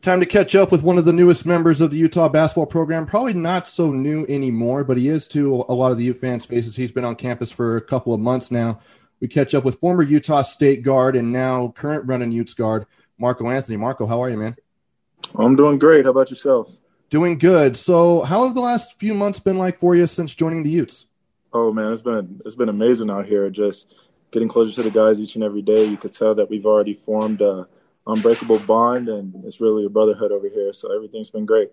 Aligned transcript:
Time 0.00 0.20
to 0.20 0.26
catch 0.26 0.54
up 0.54 0.70
with 0.70 0.84
one 0.84 0.96
of 0.96 1.04
the 1.04 1.12
newest 1.12 1.44
members 1.44 1.80
of 1.80 1.90
the 1.90 1.96
Utah 1.96 2.28
basketball 2.28 2.66
program. 2.66 3.04
Probably 3.04 3.34
not 3.34 3.68
so 3.68 3.90
new 3.90 4.24
anymore, 4.28 4.84
but 4.84 4.96
he 4.96 5.08
is 5.08 5.26
to 5.28 5.64
a 5.68 5.74
lot 5.74 5.90
of 5.90 5.98
the 5.98 6.04
U 6.04 6.14
fans' 6.14 6.44
faces. 6.44 6.76
He's 6.76 6.92
been 6.92 7.04
on 7.04 7.16
campus 7.16 7.50
for 7.50 7.76
a 7.76 7.82
couple 7.82 8.14
of 8.14 8.20
months 8.20 8.52
now. 8.52 8.78
We 9.18 9.26
catch 9.26 9.56
up 9.56 9.64
with 9.64 9.80
former 9.80 10.04
Utah 10.04 10.42
State 10.42 10.82
guard 10.82 11.16
and 11.16 11.32
now 11.32 11.74
current 11.76 12.06
Runnin' 12.06 12.30
Utes 12.30 12.54
guard, 12.54 12.86
Marco 13.18 13.50
Anthony. 13.50 13.76
Marco, 13.76 14.06
how 14.06 14.22
are 14.22 14.30
you, 14.30 14.36
man? 14.36 14.56
I'm 15.34 15.56
doing 15.56 15.80
great. 15.80 16.04
How 16.04 16.12
about 16.12 16.30
yourself? 16.30 16.70
Doing 17.10 17.36
good. 17.36 17.76
So, 17.76 18.20
how 18.20 18.44
have 18.44 18.54
the 18.54 18.60
last 18.60 19.00
few 19.00 19.14
months 19.14 19.40
been 19.40 19.58
like 19.58 19.80
for 19.80 19.96
you 19.96 20.06
since 20.06 20.32
joining 20.32 20.62
the 20.62 20.70
Utes? 20.70 21.06
Oh 21.52 21.72
man, 21.72 21.92
it's 21.92 22.02
been 22.02 22.40
it's 22.44 22.54
been 22.54 22.68
amazing 22.68 23.10
out 23.10 23.26
here. 23.26 23.50
Just 23.50 23.94
getting 24.30 24.48
closer 24.48 24.72
to 24.74 24.82
the 24.82 24.90
guys 24.90 25.18
each 25.18 25.34
and 25.34 25.42
every 25.42 25.62
day. 25.62 25.86
You 25.86 25.96
could 25.96 26.12
tell 26.12 26.36
that 26.36 26.48
we've 26.48 26.66
already 26.66 26.94
formed 26.94 27.40
a 27.40 27.66
unbreakable 28.08 28.58
bond, 28.60 29.08
and 29.08 29.44
it's 29.44 29.60
really 29.60 29.84
a 29.84 29.88
brotherhood 29.88 30.32
over 30.32 30.48
here. 30.48 30.72
So 30.72 30.94
everything's 30.94 31.30
been 31.30 31.46
great. 31.46 31.70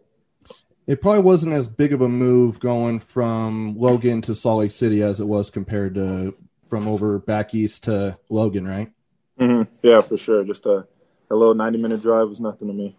It 0.87 1.01
probably 1.01 1.23
wasn't 1.23 1.53
as 1.53 1.67
big 1.67 1.93
of 1.93 2.01
a 2.01 2.09
move 2.09 2.59
going 2.59 2.99
from 2.99 3.75
Logan 3.77 4.21
to 4.23 4.35
Salt 4.35 4.59
Lake 4.59 4.71
City 4.71 5.01
as 5.01 5.19
it 5.19 5.25
was 5.25 5.49
compared 5.49 5.95
to 5.95 6.35
from 6.69 6.87
over 6.87 7.19
back 7.19 7.55
east 7.55 7.83
to 7.85 8.17
Logan, 8.29 8.67
right? 8.67 8.91
Mm-hmm. 9.39 9.73
Yeah, 9.81 9.99
for 10.01 10.17
sure. 10.17 10.43
Just 10.43 10.65
a, 10.65 10.85
a 11.31 11.35
little 11.35 11.55
90 11.55 11.79
minute 11.79 12.01
drive 12.01 12.29
was 12.29 12.39
nothing 12.39 12.67
to 12.67 12.73
me. 12.73 12.95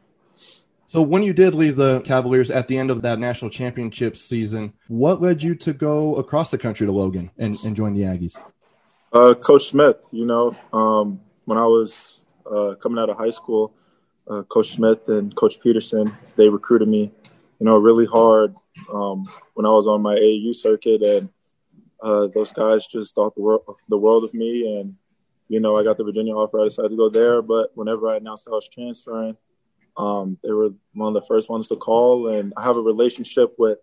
So 0.88 1.02
when 1.02 1.22
you 1.22 1.32
did 1.32 1.54
leave 1.54 1.76
the 1.76 2.00
Cavaliers 2.02 2.50
at 2.50 2.68
the 2.68 2.78
end 2.78 2.90
of 2.90 3.02
that 3.02 3.18
national 3.18 3.50
championship 3.50 4.16
season, 4.16 4.72
what 4.86 5.20
led 5.20 5.42
you 5.42 5.54
to 5.56 5.72
go 5.72 6.14
across 6.16 6.50
the 6.50 6.58
country 6.58 6.86
to 6.86 6.92
Logan 6.92 7.30
and, 7.38 7.58
and 7.64 7.74
join 7.74 7.92
the 7.92 8.02
Aggies? 8.02 8.36
Uh, 9.12 9.34
Coach 9.34 9.68
Smith, 9.68 9.96
you 10.12 10.26
know, 10.26 10.56
um, 10.72 11.20
when 11.44 11.58
I 11.58 11.66
was 11.66 12.20
uh, 12.50 12.74
coming 12.76 12.98
out 12.98 13.10
of 13.10 13.16
high 13.16 13.30
school, 13.30 13.74
uh, 14.28 14.42
Coach 14.42 14.74
Smith 14.74 15.08
and 15.08 15.34
Coach 15.34 15.60
Peterson, 15.60 16.14
they 16.36 16.48
recruited 16.48 16.88
me, 16.88 17.12
you 17.58 17.66
know, 17.66 17.76
really 17.76 18.06
hard 18.06 18.54
um, 18.92 19.28
when 19.54 19.66
I 19.66 19.70
was 19.70 19.86
on 19.86 20.02
my 20.02 20.14
AU 20.14 20.52
circuit, 20.52 21.02
and 21.02 21.28
uh, 22.02 22.28
those 22.34 22.52
guys 22.52 22.86
just 22.86 23.14
thought 23.14 23.34
the 23.34 23.42
world 23.42 23.62
the 23.88 23.98
world 23.98 24.24
of 24.24 24.34
me, 24.34 24.78
and 24.78 24.94
you 25.48 25.60
know, 25.60 25.76
I 25.76 25.84
got 25.84 25.96
the 25.96 26.04
Virginia 26.04 26.34
offer. 26.34 26.60
I 26.60 26.64
decided 26.64 26.90
to 26.90 26.96
go 26.96 27.08
there, 27.08 27.40
but 27.40 27.70
whenever 27.74 28.08
I 28.08 28.16
announced 28.16 28.48
I 28.48 28.52
was 28.52 28.68
transferring, 28.68 29.36
um, 29.96 30.38
they 30.42 30.50
were 30.50 30.70
one 30.92 31.14
of 31.16 31.22
the 31.22 31.26
first 31.26 31.48
ones 31.48 31.68
to 31.68 31.76
call, 31.76 32.34
and 32.34 32.52
I 32.56 32.64
have 32.64 32.76
a 32.76 32.82
relationship 32.82 33.54
with 33.58 33.78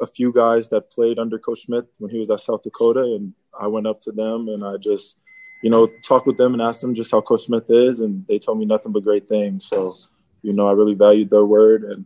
a 0.00 0.06
few 0.06 0.32
guys 0.32 0.68
that 0.68 0.90
played 0.90 1.18
under 1.18 1.38
Coach 1.38 1.62
Smith 1.62 1.84
when 1.98 2.10
he 2.10 2.18
was 2.18 2.30
at 2.30 2.40
South 2.40 2.62
Dakota, 2.62 3.02
and 3.02 3.34
I 3.58 3.68
went 3.68 3.86
up 3.86 4.00
to 4.02 4.12
them 4.12 4.48
and 4.48 4.64
I 4.64 4.76
just, 4.76 5.16
you 5.62 5.70
know, 5.70 5.86
talked 6.02 6.26
with 6.26 6.36
them 6.36 6.52
and 6.52 6.60
asked 6.60 6.80
them 6.80 6.94
just 6.94 7.10
how 7.10 7.20
Coach 7.20 7.44
Smith 7.44 7.70
is, 7.70 8.00
and 8.00 8.26
they 8.26 8.38
told 8.38 8.58
me 8.58 8.64
nothing 8.64 8.92
but 8.92 9.04
great 9.04 9.28
things. 9.28 9.66
So, 9.66 9.96
you 10.42 10.52
know, 10.52 10.68
I 10.68 10.72
really 10.72 10.94
valued 10.94 11.30
their 11.30 11.44
word, 11.44 11.84
and 11.84 12.04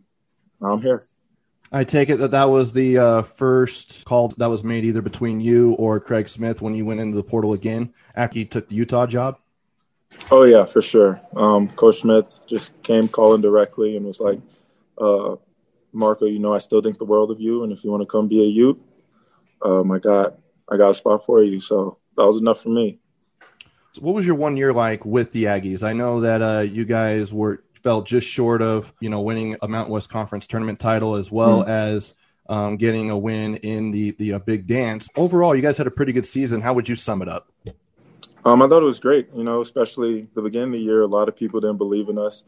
now 0.61 0.73
I'm 0.73 0.81
here. 0.81 1.01
I 1.71 1.83
take 1.83 2.09
it 2.09 2.17
that 2.17 2.31
that 2.31 2.45
was 2.45 2.71
the 2.71 2.97
uh, 2.97 3.21
first 3.23 4.05
call 4.05 4.29
that 4.37 4.45
was 4.47 4.63
made 4.63 4.85
either 4.85 5.01
between 5.01 5.41
you 5.41 5.73
or 5.73 5.99
Craig 5.99 6.29
Smith 6.29 6.61
when 6.61 6.75
you 6.75 6.85
went 6.85 7.01
into 7.01 7.17
the 7.17 7.23
portal 7.23 7.53
again 7.53 7.93
after 8.15 8.39
you 8.39 8.45
took 8.45 8.69
the 8.69 8.75
Utah 8.75 9.05
job. 9.05 9.37
Oh 10.31 10.43
yeah, 10.43 10.63
for 10.63 10.81
sure. 10.81 11.19
Um, 11.35 11.67
Coach 11.69 12.01
Smith 12.01 12.25
just 12.47 12.71
came 12.83 13.09
calling 13.09 13.41
directly 13.41 13.97
and 13.97 14.05
was 14.05 14.21
like, 14.21 14.39
uh, 14.97 15.35
"Marco, 15.91 16.25
you 16.25 16.39
know 16.39 16.53
I 16.53 16.59
still 16.59 16.81
think 16.81 16.99
the 16.99 17.05
world 17.05 17.31
of 17.31 17.41
you, 17.41 17.63
and 17.63 17.73
if 17.73 17.83
you 17.83 17.91
want 17.91 18.01
to 18.01 18.07
come 18.07 18.29
be 18.29 18.41
a 18.41 18.45
Ute, 18.45 18.81
um, 19.63 19.91
I 19.91 19.99
got 19.99 20.37
I 20.71 20.77
got 20.77 20.91
a 20.91 20.93
spot 20.93 21.25
for 21.25 21.43
you." 21.43 21.59
So 21.59 21.97
that 22.15 22.25
was 22.25 22.37
enough 22.37 22.61
for 22.61 22.69
me. 22.69 22.99
What 23.99 24.15
was 24.15 24.25
your 24.25 24.35
one 24.35 24.57
year 24.57 24.73
like 24.73 25.05
with 25.05 25.31
the 25.31 25.45
Aggies? 25.45 25.83
I 25.83 25.93
know 25.93 26.21
that 26.21 26.41
uh, 26.41 26.59
you 26.61 26.85
guys 26.85 27.33
were 27.33 27.63
fell 27.83 28.01
just 28.01 28.27
short 28.27 28.61
of 28.61 28.91
you 28.99 29.09
know 29.09 29.21
winning 29.21 29.55
a 29.61 29.67
Mountain 29.67 29.93
West 29.93 30.09
Conference 30.09 30.47
tournament 30.47 30.79
title 30.79 31.15
as 31.15 31.31
well 31.31 31.63
Mm. 31.63 31.69
as 31.69 32.13
um, 32.49 32.77
getting 32.77 33.09
a 33.09 33.17
win 33.17 33.55
in 33.57 33.91
the 33.91 34.11
the 34.11 34.33
uh, 34.33 34.39
Big 34.39 34.67
Dance. 34.67 35.07
Overall, 35.15 35.55
you 35.55 35.61
guys 35.61 35.77
had 35.77 35.87
a 35.87 35.91
pretty 35.91 36.11
good 36.13 36.25
season. 36.25 36.61
How 36.61 36.73
would 36.73 36.87
you 36.87 36.95
sum 36.95 37.21
it 37.21 37.27
up? 37.29 37.51
Um, 38.45 38.61
I 38.61 38.67
thought 38.69 38.81
it 38.81 38.85
was 38.85 38.99
great. 38.99 39.27
You 39.35 39.43
know, 39.43 39.61
especially 39.61 40.27
the 40.33 40.41
beginning 40.41 40.69
of 40.69 40.73
the 40.73 40.79
year, 40.79 41.01
a 41.01 41.07
lot 41.07 41.27
of 41.27 41.35
people 41.35 41.59
didn't 41.59 41.77
believe 41.77 42.07
in 42.09 42.17
us. 42.17 42.43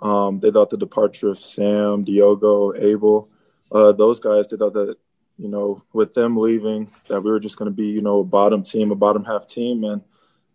Um, 0.00 0.40
they 0.40 0.50
thought 0.50 0.70
the 0.70 0.76
departure 0.76 1.28
of 1.28 1.38
Sam, 1.38 2.04
Diogo, 2.04 2.72
Abel, 2.74 3.28
uh, 3.72 3.92
those 3.92 4.18
guys, 4.20 4.48
they 4.48 4.56
thought 4.56 4.72
that, 4.72 4.96
you 5.38 5.48
know, 5.48 5.82
with 5.92 6.14
them 6.14 6.36
leaving, 6.38 6.90
that 7.08 7.20
we 7.20 7.30
were 7.30 7.40
just 7.40 7.56
going 7.58 7.70
to 7.70 7.74
be, 7.74 7.86
you 7.88 8.00
know, 8.00 8.20
a 8.20 8.24
bottom 8.24 8.62
team, 8.62 8.92
a 8.92 8.94
bottom 8.94 9.24
half 9.24 9.46
team. 9.46 9.84
And 9.84 10.00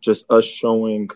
just 0.06 0.32
us 0.32 0.46
showing, 0.46 1.10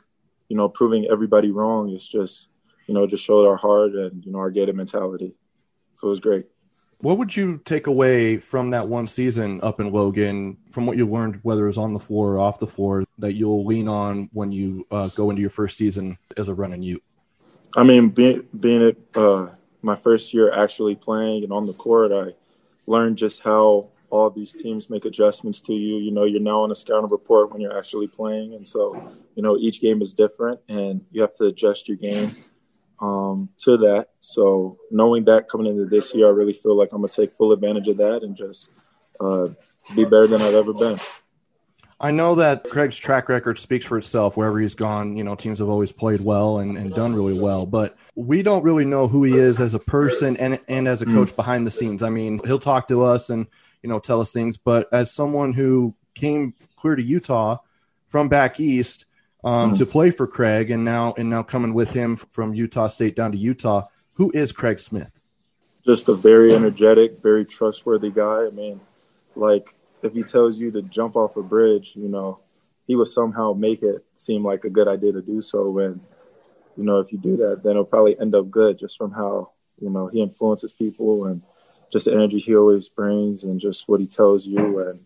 you 0.50 0.58
know, 0.58 0.68
proving 0.68 1.08
everybody 1.10 1.52
wrong 1.52 1.92
is 1.92 2.08
just, 2.08 2.50
you 2.88 2.94
know, 2.94 3.08
just 3.08 3.24
showed 3.24 3.48
our 3.48 3.56
heart 3.56 3.94
and, 3.94 4.26
you 4.26 4.32
know, 4.32 4.40
our 4.40 4.50
gated 4.50 4.76
mentality. 4.76 5.36
So 5.94 6.08
it 6.08 6.10
was 6.10 6.20
great. 6.20 6.48
What 7.02 7.18
would 7.18 7.34
you 7.34 7.62
take 7.64 7.88
away 7.88 8.38
from 8.38 8.72
that 8.72 8.90
one 8.90 9.08
season 9.08 9.62
up 9.62 9.80
in 9.80 9.90
Logan, 9.92 10.58
from 10.72 10.86
what 10.86 10.98
you 10.98 11.08
learned, 11.08 11.40
whether 11.44 11.64
it 11.64 11.68
was 11.68 11.78
on 11.78 11.94
the 11.94 12.00
floor 12.00 12.34
or 12.34 12.40
off 12.40 12.60
the 12.60 12.68
floor, 12.68 13.06
that 13.20 13.36
you'll 13.36 13.66
lean 13.66 13.88
on 13.88 14.30
when 14.34 14.52
you 14.52 14.86
uh, 14.92 15.08
go 15.10 15.30
into 15.30 15.40
your 15.40 15.50
first 15.50 15.78
season 15.78 16.18
as 16.36 16.50
a 16.50 16.54
Runnin' 16.54 16.84
Ute? 16.84 17.04
I 17.78 17.84
mean, 17.84 18.10
being 18.10 18.44
being 18.60 18.82
it 18.82 18.98
uh, 19.16 19.48
my 19.82 19.96
first 19.96 20.34
year 20.34 20.52
actually 20.52 20.96
playing 20.96 21.44
and 21.44 21.54
on 21.54 21.68
the 21.68 21.74
court, 21.74 22.12
I 22.12 22.34
learned 22.86 23.18
just 23.18 23.44
how 23.44 23.90
all 24.10 24.30
these 24.30 24.54
teams 24.54 24.90
make 24.90 25.06
adjustments 25.06 25.62
to 25.62 25.74
you. 25.74 25.98
You 25.98 26.12
know, 26.12 26.26
you're 26.26 26.42
now 26.42 26.62
on 26.62 26.72
a 26.72 26.76
scouting 26.76 27.10
report 27.10 27.52
when 27.52 27.62
you're 27.62 27.78
actually 27.78 28.08
playing, 28.08 28.54
and 28.54 28.68
so 28.68 28.96
you 29.36 29.44
know 29.44 29.58
each 29.58 29.82
game 29.82 30.02
is 30.02 30.14
different, 30.14 30.60
and 30.68 31.02
you 31.12 31.22
have 31.22 31.36
to 31.36 31.46
adjust 31.46 31.88
your 31.88 31.98
game 31.98 32.36
um, 33.02 33.50
to 33.60 33.78
that. 33.78 34.10
So 34.20 34.78
knowing 34.92 35.26
that 35.26 35.50
coming 35.50 35.68
into 35.68 35.86
this 35.86 36.14
year, 36.14 36.28
I 36.28 36.32
really 36.32 36.54
feel 36.54 36.78
like 36.78 36.90
I'm 36.92 37.02
gonna 37.02 37.14
take 37.14 37.36
full 37.36 37.52
advantage 37.52 37.88
of 37.88 37.98
that 37.98 38.24
and 38.24 38.36
just 38.36 38.72
uh, 39.20 39.48
be 39.96 40.04
better 40.06 40.28
than 40.28 40.42
I've 40.42 40.56
ever 40.56 40.74
been. 40.74 40.98
I 42.02 42.12
know 42.12 42.36
that 42.36 42.64
Craig's 42.64 42.96
track 42.98 43.28
record 43.28 43.60
speaks 43.60 43.86
for 43.86 43.98
itself. 43.98 44.38
Wherever 44.38 44.58
he's 44.58 44.76
gone, 44.76 45.18
you 45.18 45.24
know, 45.26 45.36
teams 45.36 45.60
have 45.60 45.68
always 45.68 45.92
played 45.92 46.22
well 46.22 46.60
and, 46.60 46.78
and 46.78 46.94
done 46.94 47.14
really 47.14 47.38
well. 47.38 47.66
But 47.66 47.98
we 48.16 48.42
don't 48.42 48.64
really 48.64 48.86
know 48.86 49.10
who 49.10 49.26
he 49.26 49.34
is 49.34 49.60
as 49.60 49.74
a 49.74 49.80
person 49.80 50.38
and 50.38 50.60
and 50.70 50.88
as 50.88 51.02
a 51.02 51.06
coach 51.06 51.36
behind 51.36 51.68
the 51.68 51.72
scenes. 51.72 52.02
I 52.02 52.10
mean, 52.10 52.40
he'll 52.46 52.60
talk 52.60 52.88
to 52.88 53.04
us 53.04 53.30
and 53.30 53.48
you 53.84 53.90
know 53.90 54.00
tell 54.00 54.22
us 54.22 54.32
things, 54.32 54.58
but 54.58 54.88
as 54.92 55.14
someone 55.14 55.54
who 55.54 55.96
came 56.16 56.54
clear 56.76 56.96
to 56.96 57.04
Utah 57.04 57.58
from 58.08 58.30
back 58.30 58.60
east 58.60 59.06
um, 59.44 59.76
to 59.76 59.86
play 59.86 60.12
for 60.12 60.28
Craig, 60.28 60.72
and 60.72 60.84
now 60.84 61.14
and 61.18 61.30
now 61.30 61.44
coming 61.44 61.74
with 61.74 61.92
him 61.92 62.16
from 62.16 62.54
Utah 62.54 62.88
State 62.88 63.16
down 63.16 63.32
to 63.32 63.38
Utah, 63.38 63.88
who 64.14 64.32
is 64.34 64.52
Craig 64.52 64.80
Smith? 64.80 65.12
just 65.86 66.08
a 66.08 66.14
very 66.14 66.54
energetic, 66.54 67.20
very 67.22 67.46
trustworthy 67.46 68.12
guy. 68.12 68.46
I 68.46 68.50
mean, 68.52 68.80
like 69.36 69.74
if 70.04 70.14
he 70.14 70.24
tells 70.24 70.56
you 70.58 70.72
to 70.72 70.82
jump 70.84 71.16
off 71.16 71.36
a 71.36 71.42
bridge, 71.42 71.94
you 71.96 72.08
know, 72.08 72.40
he 72.86 72.96
will 72.96 73.08
somehow 73.08 73.54
make 73.54 73.82
it 73.82 74.06
seem 74.16 74.44
like 74.44 74.66
a 74.66 74.70
good 74.70 74.88
idea 74.88 75.14
to 75.14 75.22
do 75.22 75.42
so. 75.42 75.70
When, 75.70 76.00
you 76.78 76.84
know, 76.84 77.00
if 77.00 77.12
you 77.12 77.18
do 77.18 77.38
that, 77.38 77.64
then 77.64 77.72
it'll 77.72 77.86
probably 77.86 78.20
end 78.20 78.36
up 78.36 78.52
good 78.52 78.78
just 78.78 78.98
from 78.98 79.12
how, 79.12 79.52
you 79.80 79.90
know, 79.90 80.08
he 80.08 80.22
influences 80.22 80.72
people 80.72 81.26
and 81.26 81.42
just 81.92 82.06
the 82.06 82.14
energy 82.14 82.40
he 82.40 82.56
always 82.56 82.90
brings 82.90 83.44
and 83.44 83.60
just 83.60 83.88
what 83.88 84.00
he 84.00 84.08
tells 84.08 84.46
you. 84.46 84.80
And 84.80 85.00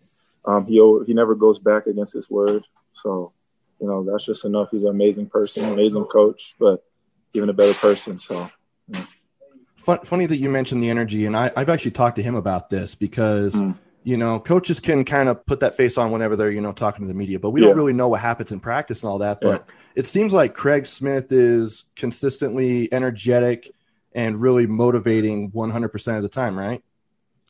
um, 0.44 0.66
he, 0.66 0.74
he 1.06 1.14
never 1.14 1.34
goes 1.34 1.58
back 1.58 1.86
against 1.86 2.12
his 2.12 2.28
word. 2.28 2.64
So, 3.02 3.32
you 3.80 3.86
know, 3.86 4.04
that's 4.04 4.24
just 4.24 4.44
enough. 4.44 4.68
He's 4.70 4.84
an 4.84 4.90
amazing 4.90 5.28
person, 5.28 5.64
amazing 5.64 6.04
coach, 6.04 6.54
but 6.58 6.84
even 7.32 7.48
a 7.48 7.54
better 7.54 7.74
person. 7.74 8.18
So, 8.18 8.50
yeah. 8.88 9.04
funny 9.76 10.26
that 10.26 10.36
you 10.36 10.50
mentioned 10.50 10.82
the 10.82 10.90
energy, 10.90 11.26
and 11.26 11.36
I, 11.36 11.50
have 11.56 11.68
actually 11.68 11.90
talked 11.92 12.16
to 12.16 12.22
him 12.22 12.34
about 12.34 12.70
this 12.70 12.94
because 12.94 13.54
mm 13.54 13.74
you 14.04 14.18
know, 14.18 14.38
coaches 14.38 14.80
can 14.80 15.04
kind 15.04 15.30
of 15.30 15.44
put 15.46 15.60
that 15.60 15.76
face 15.76 15.96
on 15.96 16.10
whenever 16.10 16.36
they're, 16.36 16.50
you 16.50 16.60
know, 16.60 16.72
talking 16.72 17.04
to 17.04 17.08
the 17.08 17.14
media, 17.14 17.38
but 17.40 17.50
we 17.50 17.62
yeah. 17.62 17.68
don't 17.68 17.76
really 17.76 17.94
know 17.94 18.08
what 18.08 18.20
happens 18.20 18.52
in 18.52 18.60
practice 18.60 19.02
and 19.02 19.10
all 19.10 19.18
that. 19.18 19.38
But 19.40 19.64
yeah. 19.66 19.74
it 19.96 20.06
seems 20.06 20.34
like 20.34 20.54
Craig 20.54 20.86
Smith 20.86 21.32
is 21.32 21.86
consistently 21.96 22.92
energetic 22.92 23.73
and 24.14 24.40
really 24.40 24.66
motivating 24.66 25.50
100% 25.50 26.16
of 26.16 26.22
the 26.22 26.28
time, 26.28 26.58
right? 26.58 26.82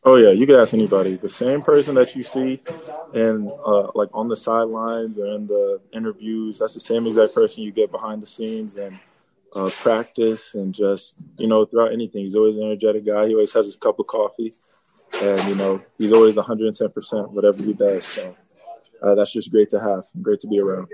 Oh 0.06 0.16
yeah, 0.16 0.30
you 0.30 0.46
could 0.46 0.60
ask 0.60 0.74
anybody. 0.74 1.16
The 1.16 1.30
same 1.30 1.62
person 1.62 1.94
that 1.94 2.14
you 2.14 2.22
see 2.22 2.60
and 3.14 3.50
uh, 3.64 3.88
like 3.94 4.10
on 4.12 4.28
the 4.28 4.36
sidelines 4.36 5.18
or 5.18 5.26
in 5.34 5.46
the 5.46 5.80
interviews, 5.94 6.58
that's 6.58 6.74
the 6.74 6.80
same 6.80 7.06
exact 7.06 7.34
person 7.34 7.62
you 7.62 7.72
get 7.72 7.90
behind 7.90 8.22
the 8.22 8.26
scenes 8.26 8.76
and 8.76 8.98
uh, 9.56 9.70
practice 9.80 10.54
and 10.54 10.74
just 10.74 11.16
you 11.38 11.46
know 11.46 11.64
throughout 11.64 11.92
anything. 11.92 12.22
He's 12.24 12.34
always 12.34 12.56
an 12.56 12.64
energetic 12.64 13.06
guy. 13.06 13.28
He 13.28 13.34
always 13.34 13.54
has 13.54 13.64
his 13.64 13.76
cup 13.76 13.98
of 13.98 14.06
coffee 14.06 14.52
and 15.22 15.48
you 15.48 15.54
know 15.54 15.80
he's 15.98 16.12
always 16.12 16.36
110 16.36 16.90
percent 16.90 17.30
whatever 17.30 17.62
he 17.62 17.72
does. 17.72 18.04
So 18.04 18.36
uh, 19.02 19.14
that's 19.14 19.32
just 19.32 19.50
great 19.50 19.68
to 19.70 19.80
have, 19.80 20.04
great 20.22 20.40
to 20.40 20.48
be 20.48 20.60
around. 20.60 20.88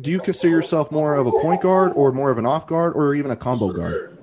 Do 0.00 0.10
you 0.10 0.20
consider 0.20 0.54
yourself 0.54 0.92
more 0.92 1.14
of 1.16 1.26
a 1.26 1.32
point 1.32 1.62
guard, 1.62 1.92
or 1.94 2.12
more 2.12 2.30
of 2.30 2.38
an 2.38 2.44
off 2.44 2.66
guard, 2.66 2.94
or 2.94 3.14
even 3.14 3.30
a 3.30 3.36
combo 3.36 3.72
guard? 3.72 4.15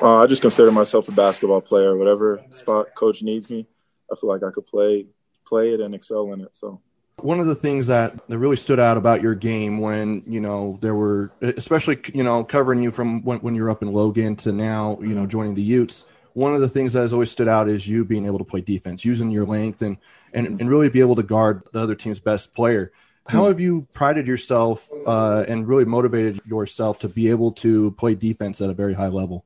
Uh, 0.00 0.18
I 0.18 0.26
just 0.26 0.42
consider 0.42 0.72
myself 0.72 1.08
a 1.08 1.12
basketball 1.12 1.60
player. 1.60 1.96
Whatever 1.96 2.42
spot 2.52 2.94
coach 2.94 3.22
needs 3.22 3.50
me, 3.50 3.66
I 4.10 4.16
feel 4.16 4.30
like 4.30 4.42
I 4.42 4.50
could 4.50 4.66
play 4.66 5.06
play 5.46 5.74
it 5.74 5.80
and 5.80 5.94
excel 5.94 6.32
in 6.32 6.40
it. 6.40 6.56
So 6.56 6.80
one 7.16 7.40
of 7.40 7.46
the 7.46 7.54
things 7.54 7.88
that, 7.88 8.26
that 8.28 8.38
really 8.38 8.56
stood 8.56 8.78
out 8.80 8.96
about 8.96 9.20
your 9.20 9.34
game 9.34 9.78
when 9.78 10.22
you 10.26 10.40
know 10.40 10.78
there 10.80 10.94
were 10.94 11.30
especially 11.42 12.00
you 12.14 12.24
know 12.24 12.44
covering 12.44 12.82
you 12.82 12.90
from 12.90 13.22
when, 13.24 13.38
when 13.40 13.54
you're 13.54 13.68
up 13.68 13.82
in 13.82 13.92
logan 13.92 14.36
to 14.36 14.52
now 14.52 14.98
you 15.02 15.14
know 15.14 15.26
joining 15.26 15.54
the 15.54 15.62
utes 15.62 16.06
one 16.34 16.54
of 16.54 16.60
the 16.60 16.68
things 16.68 16.92
that 16.92 17.00
has 17.00 17.12
always 17.12 17.30
stood 17.30 17.48
out 17.48 17.68
is 17.68 17.86
you 17.86 18.04
being 18.04 18.26
able 18.26 18.38
to 18.38 18.44
play 18.44 18.60
defense, 18.60 19.04
using 19.04 19.30
your 19.30 19.44
length 19.44 19.82
and 19.82 19.98
and, 20.32 20.60
and 20.60 20.70
really 20.70 20.88
be 20.88 21.00
able 21.00 21.16
to 21.16 21.22
guard 21.22 21.62
the 21.72 21.80
other 21.80 21.94
team's 21.94 22.20
best 22.20 22.54
player. 22.54 22.92
How 23.26 23.44
have 23.46 23.60
you 23.60 23.86
prided 23.92 24.26
yourself 24.26 24.88
uh, 25.06 25.44
and 25.48 25.66
really 25.66 25.84
motivated 25.84 26.40
yourself 26.46 27.00
to 27.00 27.08
be 27.08 27.30
able 27.30 27.52
to 27.52 27.90
play 27.92 28.14
defense 28.14 28.60
at 28.60 28.70
a 28.70 28.74
very 28.74 28.94
high 28.94 29.08
level? 29.08 29.44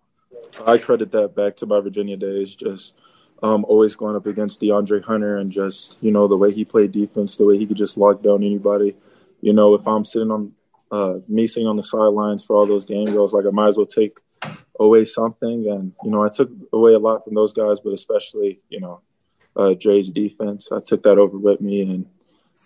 I 0.67 0.79
credit 0.79 1.13
that 1.13 1.35
back 1.35 1.57
to 1.57 1.67
my 1.67 1.81
Virginia 1.81 2.17
days, 2.17 2.55
just 2.55 2.95
um, 3.43 3.65
always 3.65 3.97
going 3.97 4.17
up 4.17 4.27
against 4.27 4.61
DeAndre 4.61 5.03
Hunter 5.05 5.37
and 5.37 5.51
just, 5.51 5.97
you 6.03 6.11
know, 6.11 6.29
the 6.29 6.37
way 6.37 6.53
he 6.53 6.65
played 6.65 6.93
defense, 6.93 7.37
the 7.37 7.45
way 7.45 7.59
he 7.59 7.67
could 7.67 7.77
just 7.77 7.97
lock 7.97 8.23
down 8.23 8.43
anybody. 8.43 8.97
You 9.41 9.53
know, 9.53 9.75
if 9.75 9.87
I'm 9.87 10.05
sitting 10.05 10.31
on 10.31 10.53
uh, 10.91 11.19
me 11.29 11.47
sitting 11.47 11.67
on 11.67 11.77
the 11.77 11.83
sidelines 11.83 12.45
for 12.45 12.57
all 12.57 12.67
those 12.67 12.85
games, 12.85 13.11
I 13.11 13.15
was 13.15 13.33
like, 13.33 13.47
I 13.47 13.51
might 13.51 13.69
as 13.69 13.77
well 13.77 13.87
take– 13.87 14.19
away 14.79 15.05
something. 15.05 15.69
And, 15.69 15.93
you 16.03 16.11
know, 16.11 16.23
I 16.25 16.29
took 16.29 16.51
away 16.73 16.95
a 16.95 16.99
lot 16.99 17.25
from 17.25 17.35
those 17.35 17.53
guys, 17.53 17.81
but 17.81 17.93
especially, 17.93 18.61
you 18.69 18.81
know, 18.81 19.01
uh, 19.57 19.75
Dre's 19.75 20.11
defense. 20.11 20.71
I 20.73 20.81
took 20.81 21.03
that 21.05 21.19
over 21.19 21.39
with 21.39 21.61
me, 21.61 21.83
and 21.83 22.07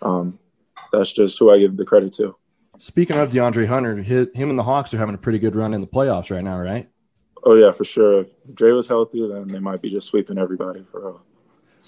um, 0.01 0.39
that's 0.91 1.11
just 1.11 1.37
who 1.37 1.51
I 1.51 1.59
give 1.59 1.77
the 1.77 1.85
credit 1.85 2.13
to. 2.13 2.35
Speaking 2.77 3.17
of 3.17 3.29
DeAndre 3.29 3.67
Hunter, 3.67 3.97
him 3.97 4.49
and 4.49 4.57
the 4.57 4.63
Hawks 4.63 4.93
are 4.93 4.97
having 4.97 5.15
a 5.15 5.19
pretty 5.19 5.39
good 5.39 5.55
run 5.55 5.73
in 5.73 5.81
the 5.81 5.87
playoffs 5.87 6.31
right 6.31 6.43
now, 6.43 6.59
right? 6.59 6.89
Oh 7.43 7.55
yeah, 7.55 7.71
for 7.71 7.85
sure. 7.85 8.21
If 8.21 8.27
Dre 8.53 8.71
was 8.71 8.87
healthy, 8.87 9.27
then 9.27 9.47
they 9.47 9.59
might 9.59 9.81
be 9.81 9.89
just 9.89 10.07
sweeping 10.07 10.37
everybody 10.37 10.85
for 10.91 10.99
real. 11.01 11.21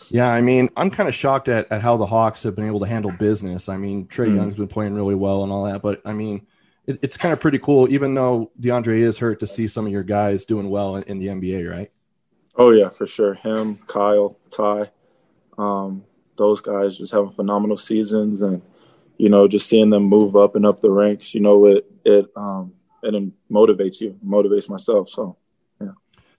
Yeah, 0.09 0.29
I 0.29 0.41
mean, 0.41 0.69
I'm 0.75 0.89
kind 0.89 1.07
of 1.09 1.15
shocked 1.15 1.47
at, 1.47 1.71
at 1.71 1.81
how 1.81 1.97
the 1.97 2.05
Hawks 2.05 2.43
have 2.43 2.55
been 2.55 2.65
able 2.65 2.79
to 2.79 2.87
handle 2.87 3.11
business. 3.11 3.69
I 3.69 3.77
mean, 3.77 4.07
Trey 4.07 4.29
mm. 4.29 4.35
Young's 4.35 4.55
been 4.55 4.67
playing 4.67 4.95
really 4.95 5.15
well 5.15 5.43
and 5.43 5.51
all 5.51 5.65
that, 5.65 5.81
but 5.81 6.01
I 6.05 6.13
mean, 6.13 6.47
it, 6.87 6.99
it's 7.01 7.17
kind 7.17 7.33
of 7.33 7.39
pretty 7.39 7.59
cool, 7.59 7.91
even 7.91 8.13
though 8.13 8.51
DeAndre 8.59 8.99
is 8.99 9.17
hurt, 9.19 9.39
to 9.41 9.47
see 9.47 9.67
some 9.67 9.85
of 9.85 9.91
your 9.91 10.03
guys 10.03 10.45
doing 10.45 10.69
well 10.69 10.95
in, 10.95 11.03
in 11.03 11.19
the 11.19 11.27
NBA, 11.27 11.69
right? 11.69 11.91
Oh 12.55 12.71
yeah, 12.71 12.89
for 12.89 13.07
sure. 13.07 13.35
Him, 13.35 13.79
Kyle, 13.87 14.37
Ty, 14.49 14.91
um, 15.57 16.03
those 16.35 16.61
guys 16.61 16.97
just 16.97 17.13
having 17.13 17.31
phenomenal 17.31 17.77
seasons, 17.77 18.41
and 18.41 18.61
you 19.17 19.29
know, 19.29 19.47
just 19.47 19.69
seeing 19.69 19.89
them 19.89 20.03
move 20.03 20.35
up 20.35 20.55
and 20.55 20.65
up 20.65 20.81
the 20.81 20.89
ranks, 20.89 21.33
you 21.33 21.41
know, 21.41 21.65
it 21.65 21.85
it 22.03 22.25
um, 22.35 22.73
it 23.03 23.13
motivates 23.49 24.01
you, 24.01 24.17
motivates 24.25 24.69
myself. 24.69 25.09
So. 25.09 25.37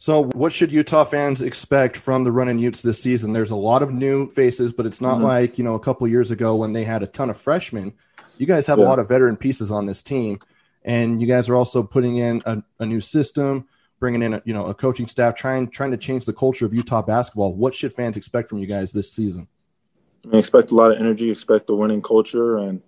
So, 0.02 0.24
what 0.24 0.52
should 0.52 0.72
Utah 0.72 1.04
fans 1.04 1.42
expect 1.42 1.96
from 1.96 2.24
the 2.24 2.32
Runnin' 2.32 2.58
Utes 2.58 2.82
this 2.82 3.00
season? 3.00 3.32
There's 3.32 3.52
a 3.52 3.56
lot 3.56 3.84
of 3.84 3.92
new 3.92 4.28
faces, 4.28 4.72
but 4.72 4.84
it's 4.84 5.00
not 5.00 5.16
mm-hmm. 5.16 5.24
like 5.24 5.58
you 5.58 5.64
know 5.64 5.76
a 5.76 5.80
couple 5.80 6.08
years 6.08 6.32
ago 6.32 6.56
when 6.56 6.72
they 6.72 6.82
had 6.82 7.04
a 7.04 7.06
ton 7.06 7.30
of 7.30 7.36
freshmen 7.36 7.94
you 8.38 8.46
guys 8.46 8.66
have 8.66 8.78
yeah. 8.78 8.84
a 8.84 8.88
lot 8.88 8.98
of 8.98 9.08
veteran 9.08 9.36
pieces 9.36 9.70
on 9.70 9.86
this 9.86 10.02
team, 10.02 10.40
and 10.84 11.20
you 11.20 11.28
guys 11.28 11.48
are 11.48 11.54
also 11.54 11.82
putting 11.82 12.16
in 12.16 12.42
a, 12.44 12.62
a 12.80 12.86
new 12.86 13.00
system, 13.00 13.68
bringing 14.00 14.22
in 14.22 14.34
a, 14.34 14.42
you 14.44 14.52
know 14.52 14.66
a 14.66 14.74
coaching 14.74 15.06
staff, 15.06 15.36
trying 15.36 15.68
trying 15.68 15.90
to 15.90 15.96
change 15.96 16.24
the 16.24 16.32
culture 16.32 16.66
of 16.66 16.74
Utah 16.74 17.02
basketball. 17.02 17.54
What 17.54 17.74
should 17.74 17.92
fans 17.92 18.16
expect 18.16 18.48
from 18.48 18.58
you 18.58 18.66
guys 18.66 18.92
this 18.92 19.12
season? 19.12 19.48
I 20.24 20.28
mean, 20.28 20.38
expect 20.38 20.70
a 20.70 20.74
lot 20.74 20.92
of 20.92 20.98
energy, 20.98 21.30
expect 21.30 21.70
a 21.70 21.74
winning 21.74 22.02
culture, 22.02 22.58
and 22.58 22.82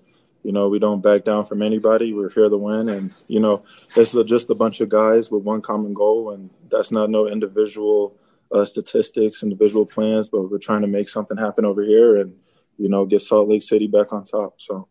you 0.45 0.53
know 0.53 0.69
we 0.69 0.79
don't 0.79 1.01
back 1.01 1.25
down 1.25 1.47
from 1.47 1.63
anybody. 1.63 2.13
We're 2.13 2.31
here 2.31 2.49
to 2.49 2.57
win, 2.57 2.91
and 2.91 3.13
you 3.27 3.41
know 3.41 3.65
this 3.95 4.15
is 4.15 4.25
just 4.27 4.51
a 4.51 4.55
bunch 4.55 4.81
of 4.81 4.91
guys 4.91 5.31
with 5.31 5.43
one 5.43 5.63
common 5.63 5.95
goal, 5.95 6.31
and 6.31 6.51
that's 6.71 6.93
not 6.93 7.11
no 7.11 7.27
individual 7.27 8.15
uh, 8.53 8.65
statistics, 8.65 9.43
individual 9.43 9.87
plans, 9.87 10.29
but 10.29 10.51
we're 10.51 10.59
trying 10.59 10.83
to 10.83 10.87
make 10.87 11.09
something 11.09 11.37
happen 11.37 11.65
over 11.65 11.83
here, 11.83 12.21
and 12.21 12.37
you 12.79 12.91
know 12.91 13.07
get 13.07 13.23
Salt 13.23 13.49
Lake 13.49 13.63
City 13.63 13.87
back 13.87 14.13
on 14.13 14.25
top. 14.25 14.61
So 14.61 14.87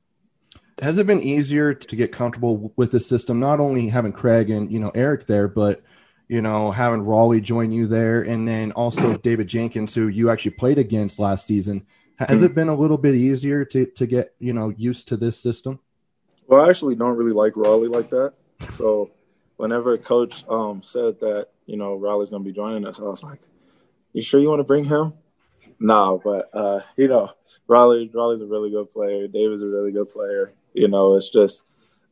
has 0.82 0.98
it 0.98 1.06
been 1.06 1.22
easier 1.22 1.74
to 1.74 1.96
get 1.96 2.12
comfortable 2.12 2.74
with 2.76 2.92
the 2.92 3.00
system? 3.00 3.40
Not 3.40 3.60
only 3.60 3.88
having 3.88 4.12
Craig 4.12 4.50
and 4.50 4.72
you 4.72 4.80
know 4.80 4.92
Eric 4.96 5.28
there, 5.28 5.48
but 5.48 5.84
you 6.28 6.42
know 6.42 6.72
having 6.72 7.04
Raleigh 7.04 7.42
join 7.42 7.72
you 7.72 7.86
there, 7.86 8.24
and 8.24 8.48
then 8.48 8.72
also 8.72 9.18
David 9.18 9.48
Jenkins, 9.48 9.94
who 9.94 10.08
you 10.08 10.32
actually 10.32 10.52
played 10.52 10.80
against 10.80 11.20
last 11.20 11.46
season. 11.46 11.86
Has 12.19 12.30
mm-hmm. 12.30 12.45
it 12.45 12.56
been 12.56 12.69
a 12.69 12.75
little 12.75 12.98
bit 12.98 13.15
easier 13.15 13.65
to 13.65 13.86
to 13.86 14.06
get 14.06 14.33
you 14.39 14.54
know 14.54 14.69
used 14.77 15.07
to 15.10 15.18
this 15.18 15.38
system? 15.38 15.80
Well, 16.47 16.66
I 16.66 16.69
actually 16.69 16.95
don't 16.95 17.18
really 17.18 17.31
like 17.31 17.56
Raleigh 17.56 17.88
like 17.88 18.09
that. 18.09 18.33
So 18.73 19.11
whenever 19.57 19.94
a 19.94 19.97
coach 19.97 20.45
um, 20.49 20.81
said 20.83 21.19
that 21.21 21.47
you 21.66 21.78
know 21.78 21.95
Raleigh's 21.95 22.30
going 22.30 22.44
to 22.44 22.49
be 22.49 22.56
joining 22.56 22.85
us, 22.85 22.99
I 22.99 23.04
was 23.04 23.23
like, 23.23 23.40
"You 24.14 24.21
sure 24.21 24.40
you 24.40 24.49
want 24.49 24.59
to 24.59 24.66
bring 24.66 24.85
him?" 24.85 25.14
No, 25.80 26.21
but 26.23 26.49
uh, 26.54 26.81
you 26.97 27.07
know 27.07 27.31
Raleigh 27.68 28.11
Raleigh's 28.14 28.42
a 28.42 28.45
really 28.45 28.69
good 28.69 28.92
player. 28.92 29.28
David's 29.28 29.64
a 29.64 29.68
really 29.68 29.92
good 29.92 30.09
player. 30.09 30.52
You 30.73 30.88
know, 30.88 31.16
it's 31.16 31.30
just, 31.30 31.64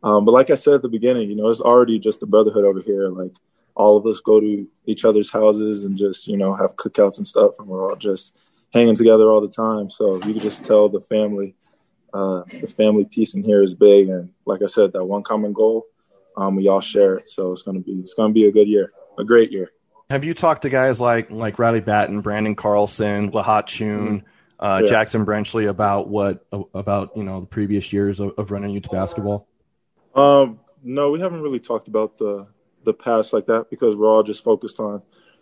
um, 0.04 0.26
but 0.26 0.32
like 0.32 0.50
I 0.50 0.56
said 0.56 0.76
at 0.76 0.82
the 0.82 0.90
beginning, 0.90 1.30
you 1.30 1.36
know, 1.36 1.50
it's 1.50 1.62
already 1.62 2.00
just 2.00 2.24
a 2.24 2.26
brotherhood 2.26 2.64
over 2.64 2.82
here. 2.82 3.10
Like 3.10 3.34
all 3.76 3.98
of 3.98 4.06
us 4.06 4.20
go 4.20 4.40
to 4.40 4.68
each 4.86 5.06
other's 5.06 5.32
houses 5.32 5.86
and 5.86 5.98
just, 5.98 6.28
you 6.28 6.38
know, 6.38 6.56
have 6.56 6.76
cookouts 6.76 7.18
and 7.18 7.28
stuff, 7.28 7.52
and 7.60 7.68
we're 7.68 7.90
all 7.90 7.96
just 7.96 8.36
hanging 8.74 8.96
together 8.96 9.30
all 9.30 9.42
the 9.42 9.52
time. 9.52 9.90
So 9.90 10.16
you 10.16 10.34
can 10.34 10.40
just 10.40 10.66
tell 10.66 10.90
the 10.90 11.02
family, 11.02 11.56
uh, 12.14 12.44
the 12.62 12.68
family 12.68 13.06
piece 13.06 13.34
in 13.34 13.44
here 13.44 13.62
is 13.62 13.76
big. 13.76 14.10
And 14.10 14.30
like 14.46 14.62
I 14.62 14.68
said, 14.68 14.94
that 14.94 15.06
one 15.06 15.24
common 15.24 15.54
goal, 15.54 15.86
um, 16.38 16.56
we 16.56 16.68
all 16.68 16.82
share 16.82 17.16
it. 17.16 17.30
So 17.30 17.52
it's 17.52 17.64
gonna 17.64 17.80
be 17.80 17.94
it's 17.94 18.14
gonna 18.14 18.34
be 18.34 18.46
a 18.46 18.52
good 18.52 18.68
year, 18.68 18.92
a 19.18 19.24
great 19.24 19.52
year. 19.52 19.72
Have 20.10 20.24
you 20.24 20.34
talked 20.34 20.64
to 20.64 20.70
guys 20.70 21.00
like 21.00 21.32
like 21.32 21.60
Riley 21.60 21.82
Battin, 21.82 22.22
Branden 22.24 22.56
Carlson, 22.56 23.32
Lahat? 23.32 23.66
Mm-hmm 23.66 24.28
uh, 24.62 24.84
yeah. 24.86 24.92
Jaxon 24.92 25.26
Brenchley 25.26 25.68
about 25.68 26.08
what 26.08 26.46
about 26.74 27.18
you 27.18 27.24
know 27.24 27.42
the 27.42 27.48
previous 27.48 27.92
years 27.92 28.20
of, 28.20 28.34
of 28.38 28.52
Runnin' 28.52 28.70
Utes 28.70 28.88
basketball? 28.88 29.48
Um, 30.14 30.60
no, 30.84 31.10
we 31.10 31.20
haven't 31.20 31.42
really 31.42 31.60
talked 31.60 31.88
about 31.88 32.20
the 32.20 32.48
the 32.84 32.94
past 32.94 33.34
like 33.34 33.48
that 33.48 33.70
because 33.72 33.96
we're 33.96 34.08
all 34.08 34.24
just 34.24 34.44
focused 34.44 34.80
on 34.80 35.02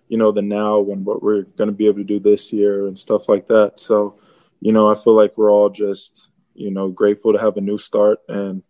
you 0.09 0.17
know 0.17 0.31
the 0.33 0.41
now 0.41 0.81
and 0.91 1.05
what 1.05 1.23
we're 1.23 1.43
going 1.43 1.69
to 1.69 1.75
be 1.75 1.85
able 1.85 1.99
to 1.99 2.03
do 2.03 2.19
this 2.19 2.51
year 2.51 2.87
and 2.87 2.99
stuff 2.99 3.29
like 3.29 3.47
that. 3.47 3.79
So, 3.79 4.19
you 4.59 4.73
know, 4.73 4.91
I 4.91 4.95
feel 4.95 5.15
like 5.15 5.37
we're 5.37 5.51
all 5.51 5.69
just 5.69 6.29
you 6.53 6.71
know 6.71 6.89
grateful 6.89 7.31
to 7.31 7.39
have 7.39 7.55
a 7.55 7.61
new 7.61 7.77
start 7.77 8.19
and 8.27 8.61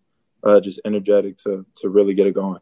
uh, 0.44 0.60
just 0.60 0.80
energetic 0.86 1.38
to 1.40 1.66
to 1.78 1.90
really 1.90 2.14
get 2.14 2.28
it 2.28 2.36
going 2.36 2.60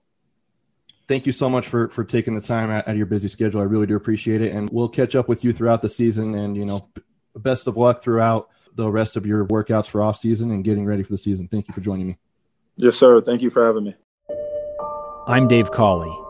thank 1.07 1.25
you 1.25 1.31
so 1.31 1.49
much 1.49 1.67
for 1.67 1.87
for 1.89 2.03
taking 2.03 2.35
the 2.35 2.41
time 2.41 2.69
out 2.69 2.87
of 2.87 2.97
your 2.97 3.05
busy 3.05 3.27
schedule. 3.27 3.61
I 3.61 3.65
really 3.65 3.87
do 3.87 3.95
appreciate 3.95 4.41
it, 4.41 4.51
and 4.51 4.69
we'll 4.69 4.89
catch 4.89 5.15
up 5.15 5.27
with 5.27 5.43
you 5.43 5.53
throughout 5.53 5.81
the 5.81 5.89
season. 5.89 6.35
And 6.35 6.55
you 6.55 6.65
know, 6.65 6.89
best 7.35 7.67
of 7.67 7.77
luck 7.77 8.03
throughout 8.03 8.49
the 8.75 8.89
rest 8.89 9.15
of 9.15 9.25
your 9.25 9.45
workouts 9.45 9.87
for 9.87 10.01
off 10.01 10.17
season 10.17 10.51
and 10.51 10.63
getting 10.63 10.85
ready 10.85 11.03
for 11.03 11.11
the 11.11 11.17
season. 11.17 11.47
Thank 11.47 11.67
you 11.67 11.73
for 11.73 11.81
joining 11.81 12.07
me. 12.07 12.17
Yes, 12.75 12.95
sir. 12.95 13.21
Thank 13.21 13.41
you 13.41 13.49
for 13.49 13.65
having 13.65 13.85
me. 13.85 13.95
I'm 15.27 15.47
Dave 15.47 15.71
Cawley, 15.71 16.15